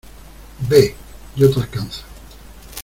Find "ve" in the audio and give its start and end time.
0.67-0.95